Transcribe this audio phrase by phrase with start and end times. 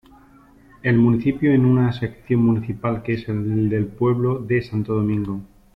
[0.81, 5.41] El municipio en una sección municipal que es el pueblo de Santo Domingo.